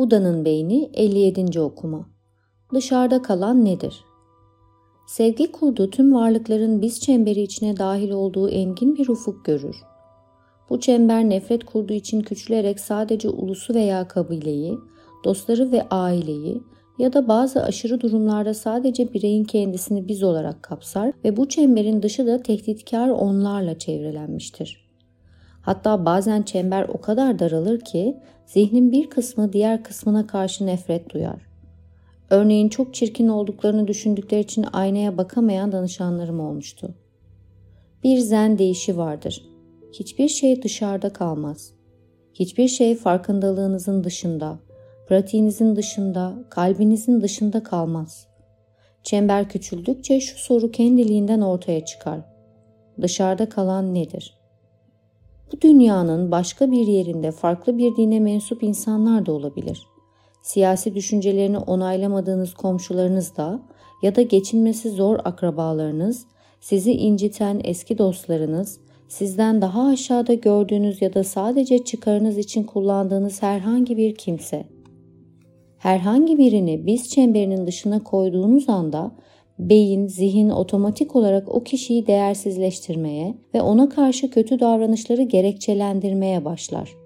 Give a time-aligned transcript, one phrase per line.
[0.00, 1.60] Buda'nın beyni 57.
[1.60, 2.06] okuma.
[2.74, 4.04] Dışarıda kalan nedir?
[5.06, 9.76] Sevgi kurdu tüm varlıkların biz çemberi içine dahil olduğu engin bir ufuk görür.
[10.70, 14.78] Bu çember nefret kurduğu için küçülerek sadece ulusu veya kabileyi,
[15.24, 16.62] dostları ve aileyi
[16.98, 22.26] ya da bazı aşırı durumlarda sadece bireyin kendisini biz olarak kapsar ve bu çemberin dışı
[22.26, 24.89] da tehditkar onlarla çevrelenmiştir.
[25.62, 31.50] Hatta bazen çember o kadar daralır ki zihnin bir kısmı diğer kısmına karşı nefret duyar.
[32.30, 36.94] Örneğin çok çirkin olduklarını düşündükleri için aynaya bakamayan danışanlarım olmuştu.
[38.04, 39.44] Bir zen deyişi vardır.
[39.92, 41.72] Hiçbir şey dışarıda kalmaz.
[42.34, 44.58] Hiçbir şey farkındalığınızın dışında,
[45.08, 48.26] pratiğinizin dışında, kalbinizin dışında kalmaz.
[49.02, 52.20] Çember küçüldükçe şu soru kendiliğinden ortaya çıkar.
[53.02, 54.39] Dışarıda kalan nedir?
[55.52, 59.86] Bu dünyanın başka bir yerinde farklı bir dine mensup insanlar da olabilir.
[60.42, 63.62] Siyasi düşüncelerini onaylamadığınız komşularınız da
[64.02, 66.26] ya da geçinmesi zor akrabalarınız,
[66.60, 73.96] sizi inciten eski dostlarınız, sizden daha aşağıda gördüğünüz ya da sadece çıkarınız için kullandığınız herhangi
[73.96, 74.66] bir kimse.
[75.78, 79.12] Herhangi birini biz çemberinin dışına koyduğunuz anda
[79.68, 86.96] beyin, zihin otomatik olarak o kişiyi değersizleştirmeye ve ona karşı kötü davranışları gerekçelendirmeye başlar.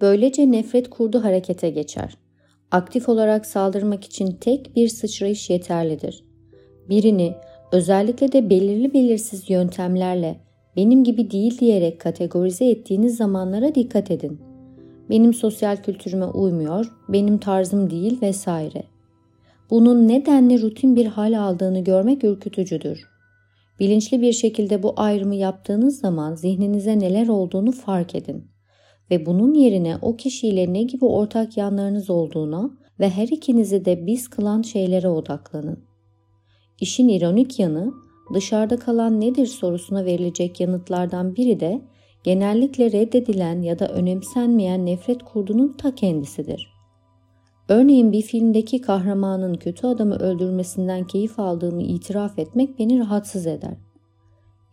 [0.00, 2.16] Böylece nefret kurdu harekete geçer.
[2.70, 6.24] Aktif olarak saldırmak için tek bir sıçrayış yeterlidir.
[6.88, 7.32] Birini
[7.72, 10.40] özellikle de belirli belirsiz yöntemlerle
[10.76, 14.38] benim gibi değil diyerek kategorize ettiğiniz zamanlara dikkat edin.
[15.10, 18.82] Benim sosyal kültürüme uymuyor, benim tarzım değil vesaire.
[19.70, 23.08] Bunun nedenli rutin bir hal aldığını görmek ürkütücüdür.
[23.80, 28.44] Bilinçli bir şekilde bu ayrımı yaptığınız zaman zihninize neler olduğunu fark edin
[29.10, 32.70] ve bunun yerine o kişiyle ne gibi ortak yanlarınız olduğuna
[33.00, 35.78] ve her ikinizi de biz kılan şeylere odaklanın.
[36.80, 37.92] İşin ironik yanı
[38.34, 41.82] dışarıda kalan nedir sorusuna verilecek yanıtlardan biri de
[42.24, 46.77] genellikle reddedilen ya da önemsenmeyen nefret kurdunun ta kendisidir.
[47.68, 53.74] Örneğin bir filmdeki kahramanın kötü adamı öldürmesinden keyif aldığımı itiraf etmek beni rahatsız eder.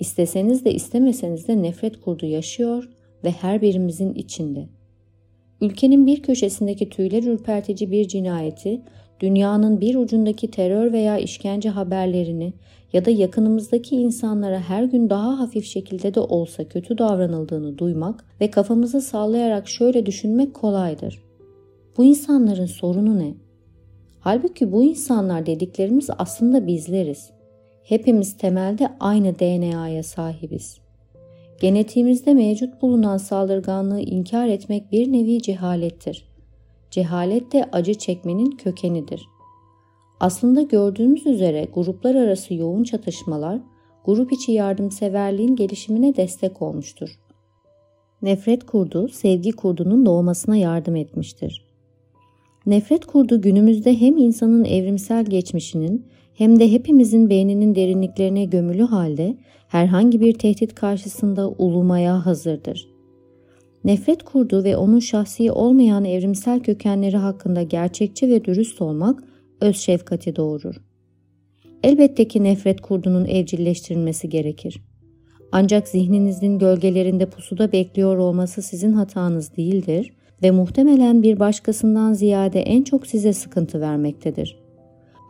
[0.00, 2.88] İsteseniz de istemeseniz de nefret kurdu yaşıyor
[3.24, 4.68] ve her birimizin içinde.
[5.60, 8.82] Ülkenin bir köşesindeki tüyler ürpertici bir cinayeti,
[9.20, 12.52] dünyanın bir ucundaki terör veya işkence haberlerini
[12.92, 18.50] ya da yakınımızdaki insanlara her gün daha hafif şekilde de olsa kötü davranıldığını duymak ve
[18.50, 21.33] kafamızı sallayarak şöyle düşünmek kolaydır.
[21.96, 23.34] Bu insanların sorunu ne?
[24.20, 27.30] Halbuki bu insanlar dediklerimiz aslında bizleriz.
[27.82, 30.78] Hepimiz temelde aynı DNA'ya sahibiz.
[31.60, 36.28] Genetiğimizde mevcut bulunan saldırganlığı inkar etmek bir nevi cehalettir.
[36.90, 39.26] Cehalet de acı çekmenin kökenidir.
[40.20, 43.60] Aslında gördüğümüz üzere gruplar arası yoğun çatışmalar,
[44.04, 47.20] grup içi yardımseverliğin gelişimine destek olmuştur.
[48.22, 51.73] Nefret kurdu, sevgi kurdunun doğmasına yardım etmiştir.
[52.66, 59.36] Nefret kurdu günümüzde hem insanın evrimsel geçmişinin hem de hepimizin beyninin derinliklerine gömülü halde
[59.68, 62.88] herhangi bir tehdit karşısında ulumaya hazırdır.
[63.84, 69.24] Nefret kurdu ve onun şahsi olmayan evrimsel kökenleri hakkında gerçekçi ve dürüst olmak
[69.60, 70.74] öz şefkati doğurur.
[71.82, 74.82] Elbette ki nefret kurdunun evcilleştirilmesi gerekir.
[75.52, 80.12] Ancak zihninizin gölgelerinde pusuda bekliyor olması sizin hatanız değildir
[80.44, 84.58] ve muhtemelen bir başkasından ziyade en çok size sıkıntı vermektedir.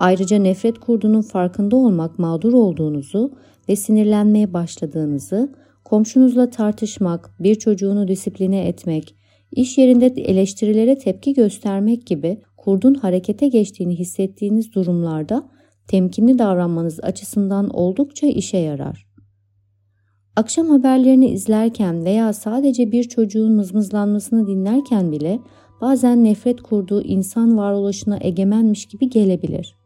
[0.00, 3.32] Ayrıca nefret kurdunun farkında olmak mağdur olduğunuzu
[3.68, 5.52] ve sinirlenmeye başladığınızı,
[5.84, 9.14] komşunuzla tartışmak, bir çocuğunu disipline etmek,
[9.52, 15.48] iş yerinde eleştirilere tepki göstermek gibi kurdun harekete geçtiğini hissettiğiniz durumlarda
[15.88, 19.13] temkinli davranmanız açısından oldukça işe yarar.
[20.36, 25.40] Akşam haberlerini izlerken veya sadece bir çocuğun mızmızlanmasını dinlerken bile
[25.80, 29.76] bazen nefret kurduğu insan varoluşuna egemenmiş gibi gelebilir.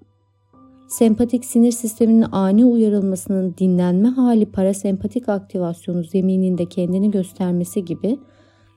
[0.88, 8.18] Sempatik sinir sisteminin ani uyarılmasının dinlenme hali parasempatik aktivasyonu zemininde kendini göstermesi gibi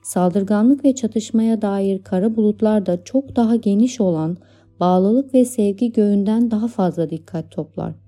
[0.02, 4.36] saldırganlık ve çatışmaya dair kara bulutlar da çok daha geniş olan
[4.80, 8.01] bağlılık ve sevgi göğünden daha fazla dikkat toplar.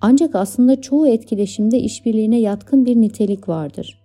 [0.00, 3.98] Ancak aslında çoğu etkileşimde işbirliğine yatkın bir nitelik vardır.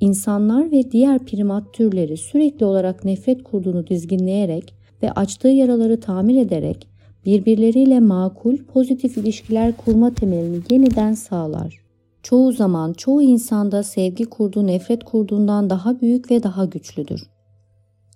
[0.00, 6.88] İnsanlar ve diğer primat türleri sürekli olarak nefret kurduğunu dizginleyerek ve açtığı yaraları tamir ederek
[7.26, 11.80] birbirleriyle makul, pozitif ilişkiler kurma temelini yeniden sağlar.
[12.22, 17.30] Çoğu zaman çoğu insanda sevgi kurduğu nefret kurduğundan daha büyük ve daha güçlüdür.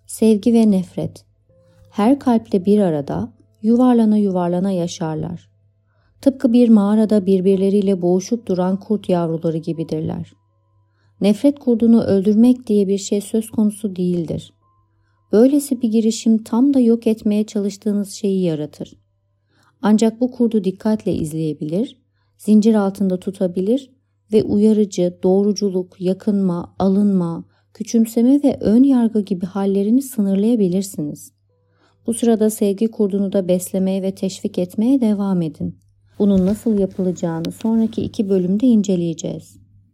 [0.06, 1.24] sevgi ve nefret.
[1.90, 3.28] Her kalpte bir arada
[3.62, 5.53] yuvarlana yuvarlana yaşarlar.
[6.24, 10.32] Tıpkı bir mağarada birbirleriyle boğuşup duran kurt yavruları gibidirler.
[11.20, 14.52] Nefret kurdunu öldürmek diye bir şey söz konusu değildir.
[15.32, 18.96] Böylesi bir girişim tam da yok etmeye çalıştığınız şeyi yaratır.
[19.82, 22.02] Ancak bu kurdu dikkatle izleyebilir,
[22.38, 23.90] zincir altında tutabilir
[24.32, 27.44] ve uyarıcı, doğruculuk, yakınma, alınma,
[27.74, 31.32] küçümseme ve ön yargı gibi hallerini sınırlayabilirsiniz.
[32.06, 35.83] Bu sırada sevgi kurdunu da beslemeye ve teşvik etmeye devam edin.
[36.18, 39.63] Bunun nasıl yapılacağını sonraki iki bölümde inceleyeceğiz.